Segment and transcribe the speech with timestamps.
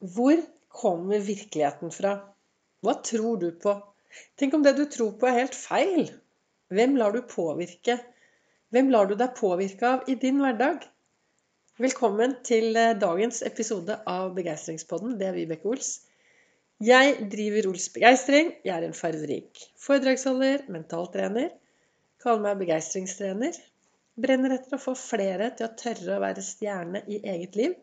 [0.00, 0.38] Hvor
[0.72, 2.14] kommer virkeligheten fra?
[2.80, 3.74] Hva tror du på?
[4.40, 6.06] Tenk om det du tror på, er helt feil?
[6.72, 7.98] Hvem lar du påvirke?
[8.72, 10.86] Hvem lar du deg påvirke av i din hverdag?
[11.84, 15.18] Velkommen til eh, dagens episode av Begeistringspodden.
[15.20, 15.92] Det er Vibeke Ols.
[16.80, 18.54] Jeg driver Ols Begeistring.
[18.64, 21.52] Jeg er en fargerik foredragsholder, mentaltrener.
[22.24, 23.60] Kaller meg begeistringstrener.
[24.16, 27.76] Brenner etter å få flere til å tørre å være stjerne i eget liv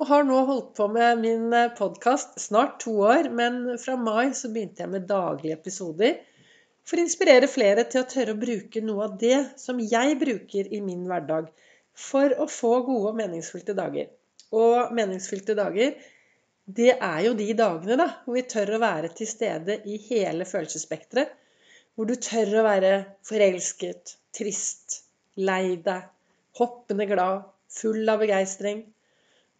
[0.00, 4.32] og har nå holdt på med min eh, podkast snart to år, men fra mai
[4.36, 6.14] så begynte jeg med daglige episoder
[6.88, 10.70] for å inspirere flere til å tørre å bruke noe av det som jeg bruker
[10.72, 11.50] i min hverdag,
[11.92, 14.08] for å få gode og meningsfylte dager.
[14.56, 15.92] Og meningsfylte dager,
[16.80, 20.46] det er jo de dagene da, hvor vi tør å være til stede i hele
[20.48, 21.36] følelsesspekteret.
[21.94, 22.94] Hvor du tør å være
[23.28, 25.02] forelsket, trist,
[25.36, 26.08] lei deg,
[26.56, 28.86] hoppende glad, full av begeistring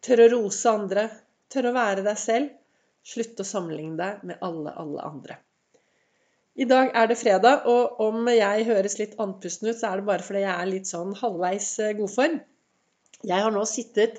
[0.07, 1.07] Tørre å rose andre.
[1.53, 2.53] Tør å være deg selv.
[3.07, 5.37] Slutt å sammenligne deg med alle, alle andre.
[6.61, 10.09] I dag er det fredag, og om jeg høres litt andpusten ut, så er det
[10.09, 12.41] bare fordi jeg er litt sånn halvveis eh, godform.
[13.25, 14.19] Jeg har nå sittet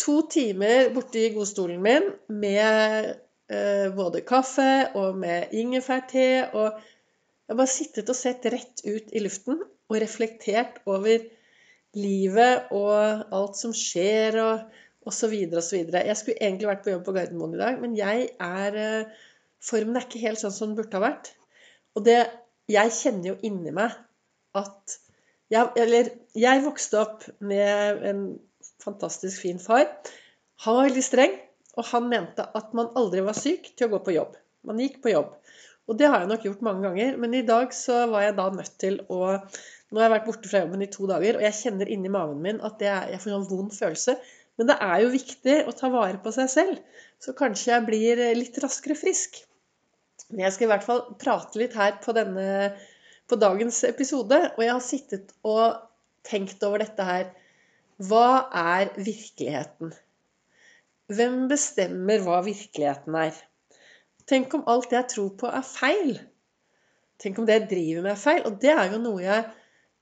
[0.00, 3.10] to timer borti godstolen min med
[3.50, 6.28] eh, både kaffe og med ingefærte.
[6.54, 11.24] Og jeg har bare sittet og sett rett ut i luften og reflektert over
[11.98, 14.38] livet og alt som skjer.
[14.44, 15.34] og osv.
[15.60, 15.80] osv.
[15.94, 19.24] Jeg skulle egentlig vært på jobb på Gardermoen i dag, men jeg er eh,
[19.58, 21.32] Formen er ikke helt sånn som den burde ha vært.
[21.98, 22.20] Og det
[22.70, 23.94] Jeg kjenner jo inni meg
[24.58, 24.98] at
[25.50, 28.20] jeg, Eller jeg vokste opp med en
[28.84, 29.88] fantastisk fin far.
[30.64, 31.34] Han var veldig streng,
[31.78, 34.36] og han mente at man aldri var syk til å gå på jobb.
[34.68, 35.32] Man gikk på jobb.
[35.88, 38.48] Og det har jeg nok gjort mange ganger, men i dag så var jeg da
[38.54, 39.22] nødt til å
[39.88, 42.42] Nå har jeg vært borte fra jobben i to dager, og jeg kjenner inni magen
[42.44, 44.18] min at er, jeg får en sånn vond følelse.
[44.58, 46.78] Men det er jo viktig å ta vare på seg selv,
[47.22, 49.38] så kanskje jeg blir litt raskere frisk.
[50.28, 52.72] Men jeg skal i hvert fall prate litt her på, denne,
[53.30, 54.40] på dagens episode.
[54.56, 55.78] Og jeg har sittet og
[56.26, 57.30] tenkt over dette her.
[58.08, 59.94] Hva er virkeligheten?
[61.08, 63.38] Hvem bestemmer hva virkeligheten er?
[64.28, 66.18] Tenk om alt jeg tror på, er feil?
[67.18, 68.42] Tenk om det jeg driver med, er feil?
[68.44, 69.46] Og det er jo noe jeg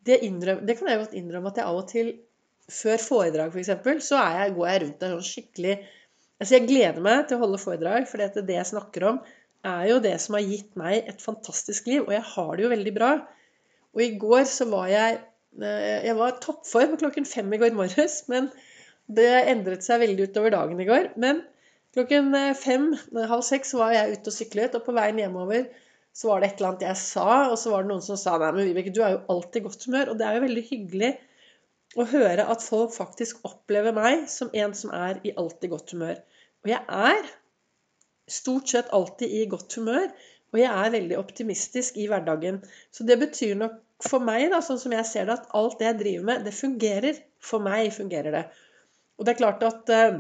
[0.07, 2.11] det, innrøm, det kan jeg godt innrømme at jeg av og til
[2.73, 5.77] før foredrag, f.eks., så jeg, går jeg rundt der sånn skikkelig
[6.37, 9.21] Altså, jeg gleder meg til å holde foredrag, for det jeg snakker om,
[9.65, 12.03] er jo det som har gitt meg et fantastisk liv.
[12.05, 13.13] Og jeg har det jo veldig bra.
[13.97, 18.19] Og i går så var jeg eh, Jeg var toppform klokken fem i går morges,
[18.33, 18.51] men
[19.07, 21.09] det endret seg veldig utover dagen i går.
[21.17, 21.41] Men
[21.97, 25.71] klokken eh, fem, halv seks, var jeg ute og syklet, og på veien hjemover
[26.17, 28.39] så var det et eller annet jeg sa, og så var det noen som sa
[28.41, 30.13] Nei, men Vibeke, du er jo alltid i godt humør.
[30.13, 31.11] Og det er jo veldig hyggelig
[31.97, 36.21] å høre at folk faktisk opplever meg som en som er i alltid godt humør.
[36.65, 37.29] Og jeg er
[38.29, 40.11] stort sett alltid i godt humør,
[40.53, 42.61] og jeg er veldig optimistisk i hverdagen.
[42.95, 45.89] Så det betyr nok for meg, da, sånn som jeg ser det, at alt det
[45.89, 47.21] jeg driver med, det fungerer.
[47.43, 48.45] For meg fungerer det.
[49.17, 50.19] Og det er klart at uh,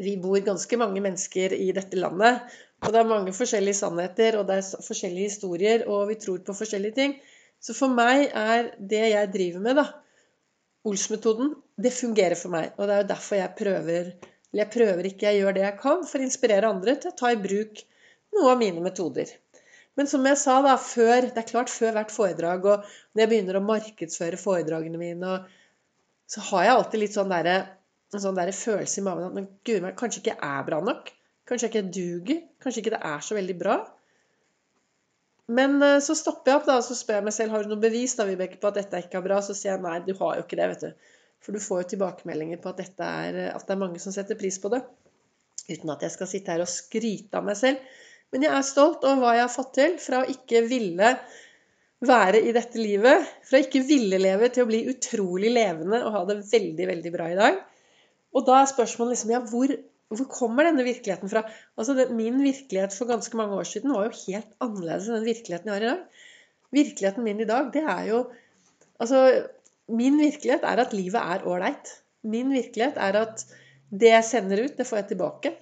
[0.00, 2.46] vi bor ganske mange mennesker i dette landet.
[2.80, 6.56] Og det er mange forskjellige sannheter, og det er forskjellige historier, og vi tror på
[6.56, 7.16] forskjellige ting.
[7.60, 9.88] Så for meg er det jeg driver med, da,
[10.88, 12.72] Ols-metoden, det fungerer for meg.
[12.78, 14.12] Og det er jo derfor jeg prøver
[14.50, 17.18] Eller jeg prøver ikke, jeg gjør det jeg kan for å inspirere andre til å
[17.20, 17.82] ta i bruk
[18.34, 19.30] noe av mine metoder.
[19.98, 23.30] Men som jeg sa da, før, det er klart før hvert foredrag, og når jeg
[23.30, 25.36] begynner å markedsføre foredragene mine,
[26.30, 27.50] så har jeg alltid litt sånn der,
[28.10, 31.10] en sånn der følelse i magen at men gud, kanskje ikke er bra nok.
[31.46, 32.42] Kanskje jeg ikke duger.
[32.62, 33.76] Kanskje ikke det er så veldig bra.
[35.50, 37.72] Men eh, så stopper jeg opp da, og så spør jeg meg selv har du
[37.72, 39.40] noe bevis da, Vibeke, på at dette ikke er bra.
[39.44, 40.68] Så sier jeg nei, du har jo ikke det.
[40.74, 41.16] vet du.
[41.40, 44.60] For du får jo tilbakemeldinger på at, er, at det er mange som setter pris
[44.60, 44.82] på det.
[45.70, 47.80] Uten at jeg skal sitte her og skryte av meg selv.
[48.30, 51.14] Men jeg er stolt over hva jeg har fått til fra å ikke ville
[52.06, 53.30] være i dette livet.
[53.46, 57.14] Fra å ikke ville leve til å bli utrolig levende og ha det veldig, veldig
[57.16, 57.62] bra i dag.
[58.36, 59.72] Og da er spørsmålet liksom ja, hvor
[60.10, 61.44] hvor kommer denne virkeligheten fra?
[61.78, 65.28] Altså, det, Min virkelighet for ganske mange år siden var jo helt annerledes enn den
[65.28, 66.26] virkeligheten jeg har i dag.
[66.74, 68.20] Virkeligheten min i dag, det er jo
[69.00, 69.20] Altså,
[69.88, 71.92] min virkelighet er at livet er ålreit.
[72.22, 73.44] Min virkelighet er at
[73.90, 75.54] det jeg sender ut, det får jeg tilbake.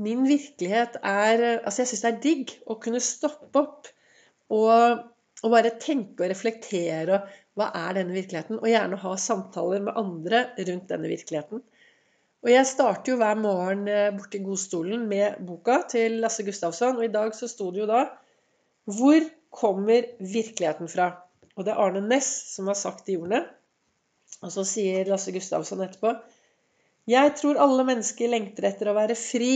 [0.00, 3.90] Min virkelighet er Altså, jeg syns det er digg å kunne stoppe opp
[4.50, 5.02] og,
[5.42, 8.62] og bare tenke og reflektere og hva er denne virkeligheten?
[8.62, 11.62] Og gjerne ha samtaler med andre rundt denne virkeligheten.
[12.40, 16.96] Og jeg starter jo hver morgen eh, borti godstolen med boka til Lasse Gustavsson.
[16.96, 18.06] Og i dag så sto det jo da
[18.88, 21.10] Hvor kommer virkeligheten fra?
[21.56, 23.42] Og det er Arne Næss som har sagt de ordene.
[24.40, 26.14] Og så sier Lasse Gustavsson etterpå
[27.10, 29.52] Jeg tror alle mennesker lengter etter å være fri.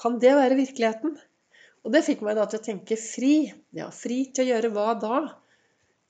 [0.00, 1.18] Kan det være virkeligheten?
[1.84, 3.50] Og det fikk meg da til å tenke fri.
[3.76, 5.20] Ja, fri til å gjøre hva da?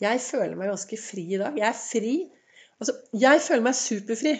[0.02, 1.58] Jeg føler meg ganske fri i dag.
[1.58, 2.14] Jeg er fri.
[2.80, 4.38] Altså, jeg føler meg superfri.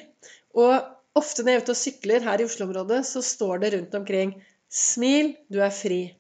[0.59, 3.95] Og ofte når jeg er ute og sykler her i Oslo-området, så står det rundt
[3.99, 4.35] omkring
[4.71, 6.15] 'Smil, du er fri'.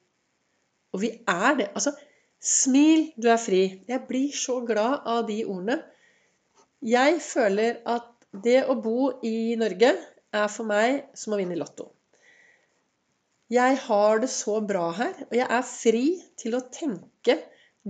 [0.92, 1.68] Og vi er det.
[1.74, 1.92] Altså,
[2.40, 3.62] smil, du er fri.
[3.88, 5.78] Jeg blir så glad av de ordene.
[6.82, 8.08] Jeg føler at
[8.44, 9.92] det å bo i Norge
[10.32, 11.90] er for meg som å vinne i Lotto.
[13.50, 16.04] Jeg har det så bra her, og jeg er fri
[16.38, 17.34] til å tenke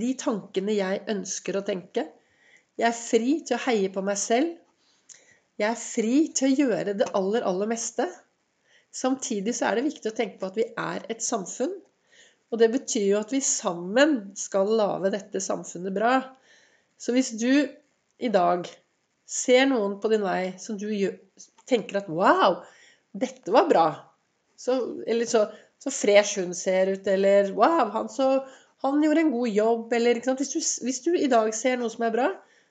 [0.00, 2.06] de tankene jeg ønsker å tenke.
[2.81, 4.55] Jeg er fri til å heie på meg selv.
[5.61, 8.07] Jeg er fri til å gjøre det aller, aller meste.
[8.97, 11.75] Samtidig så er det viktig å tenke på at vi er et samfunn.
[12.51, 16.15] Og det betyr jo at vi sammen skal lage dette samfunnet bra.
[16.97, 17.53] Så hvis du
[18.21, 18.67] i dag
[19.31, 20.89] ser noen på din vei som du
[21.71, 22.63] tenker at Wow,
[23.13, 23.87] dette var bra.
[24.59, 25.45] Så, eller så,
[25.81, 28.33] så fresh hun ser ut, eller Wow, han, så,
[28.83, 32.09] han gjorde en god jobb, eller hvis du, hvis du i dag ser noe som
[32.09, 32.31] er bra,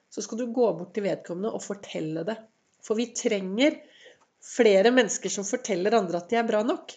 [0.09, 2.37] så skal du gå bort til vedkommende og fortelle det.
[2.85, 3.77] For vi trenger
[4.45, 6.93] flere mennesker som forteller andre at de er bra nok.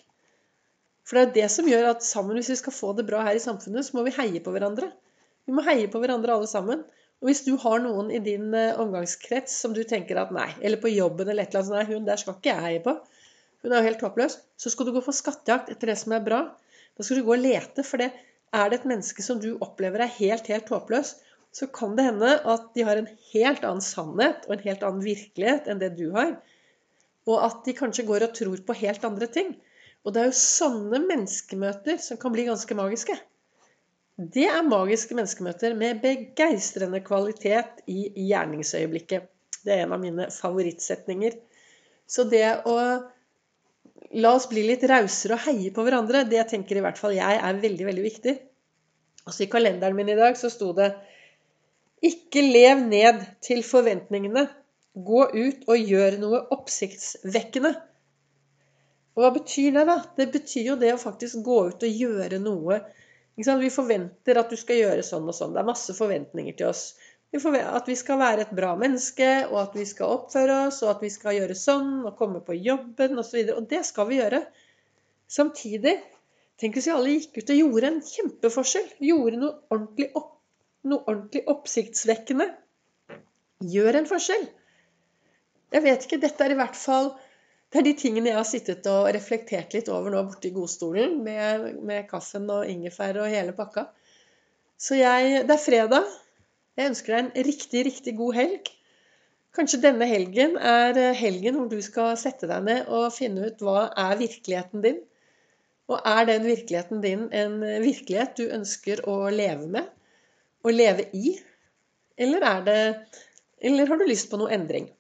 [1.07, 3.39] For det er det som gjør at sammen, hvis vi skal få det bra her
[3.39, 4.93] i samfunnet, så må vi heie på hverandre.
[5.47, 6.85] Vi må heie på hverandre alle sammen.
[7.23, 10.81] Og hvis du har noen i din eh, omgangskrets som du tenker at nei, eller
[10.83, 12.97] på jobben eller et eller annet nei, hun der skal ikke jeg heie på,
[13.63, 16.25] hun er jo helt håpløs, så skal du gå på skattejakt etter det som er
[16.27, 16.41] bra.
[16.99, 20.03] Da skal du gå og lete, for det er det et menneske som du opplever
[20.03, 21.15] er helt, helt håpløs,
[21.53, 25.05] så kan det hende at de har en helt annen sannhet og en helt annen
[25.05, 26.39] virkelighet enn det du har.
[27.29, 29.53] Og at de kanskje går og tror på helt andre ting.
[30.03, 33.19] Og det er jo sånne menneskemøter som kan bli ganske magiske.
[34.17, 39.29] Det er magiske menneskemøter med begeistrende kvalitet i gjerningsøyeblikket.
[39.63, 41.37] Det er en av mine favorittsetninger.
[42.09, 42.77] Så det å
[44.21, 47.39] la oss bli litt rausere og heie på hverandre, det tenker i hvert fall jeg
[47.39, 48.35] er veldig, veldig viktig.
[49.23, 50.91] Altså I kalenderen min i dag så sto det
[52.03, 54.49] 'Ikke lev ned til forventningene'.
[55.09, 57.71] Gå ut og gjør noe oppsiktsvekkende.
[59.17, 59.97] Og hva betyr det, da?
[60.19, 62.81] Det betyr jo det å faktisk gå ut og gjøre noe.
[63.37, 65.55] Vi forventer at du skal gjøre sånn og sånn.
[65.55, 66.85] Det er masse forventninger til oss.
[67.33, 71.05] At vi skal være et bra menneske, og at vi skal oppføre oss, og at
[71.07, 73.39] vi skal gjøre sånn, og komme på jobben osv.
[73.41, 74.43] Og, så og det skal vi gjøre.
[75.33, 75.97] Samtidig
[76.61, 78.91] Tenk hvis vi alle gikk ut og gjorde en kjempeforskjell.
[79.03, 80.32] Gjorde noe ordentlig, opp,
[80.89, 82.49] noe ordentlig oppsiktsvekkende.
[83.73, 84.49] Gjør en forskjell.
[85.73, 86.21] Jeg vet ikke.
[86.23, 87.13] Dette er i hvert fall
[87.73, 91.15] det er de tingene jeg har sittet og reflektert litt over nå borte i godstolen
[91.25, 93.87] med, med kaffen og ingefær og hele pakka.
[94.77, 96.11] Så jeg Det er fredag.
[96.77, 98.69] Jeg ønsker deg en riktig, riktig god helg.
[99.57, 103.87] Kanskje denne helgen er helgen hvor du skal sette deg ned og finne ut hva
[104.05, 105.01] er virkeligheten din.
[105.89, 109.89] Og er den virkeligheten din en virkelighet du ønsker å leve med?
[110.63, 111.37] Å leve i?
[112.17, 112.81] Eller, er det,
[113.69, 114.91] eller har du lyst på noe endring?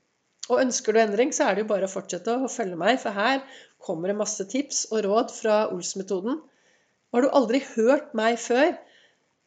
[0.51, 3.15] Og ønsker du endring, så er det jo bare å fortsette å følge meg, for
[3.15, 3.45] her
[3.83, 6.41] kommer det masse tips og råd fra Ols-metoden.
[7.15, 8.75] Har du aldri hørt meg før,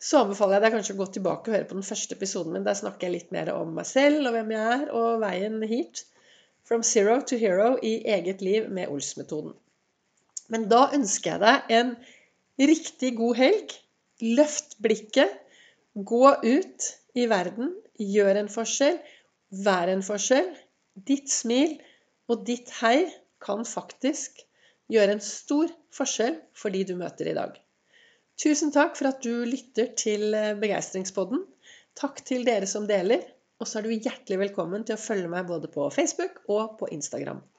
[0.05, 2.65] så anbefaler jeg deg kanskje å gå tilbake og høre på den første episoden min.
[2.67, 6.03] Der snakker jeg litt mer om meg selv og hvem jeg er, og veien hit.
[6.65, 9.53] From zero to hero i eget liv med Ols-metoden.
[10.53, 11.95] Men da ønsker jeg deg en
[12.71, 13.75] riktig god helg.
[14.23, 15.33] Løft blikket.
[15.95, 17.71] Gå ut i verden.
[17.95, 18.97] Gjør en forskjell.
[19.63, 20.49] Vær en forskjell.
[21.07, 21.77] Ditt smil
[22.31, 23.05] og ditt hei
[23.43, 24.41] kan faktisk
[24.91, 27.55] gjøre en stor forskjell for de du møter i dag.
[28.35, 31.45] Tusen takk for at du lytter til eh, Begeistringspodden.
[31.95, 33.23] Takk til dere som deler.
[33.63, 36.89] Og så er du hjertelig velkommen til å følge meg både på Facebook og på
[36.91, 37.39] Instagram.